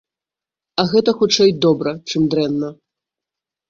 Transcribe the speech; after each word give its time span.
А 0.79 0.85
гэта 0.93 1.15
хутчэй 1.21 1.55
добра, 1.69 1.97
чым 2.11 2.21
дрэнна. 2.35 2.77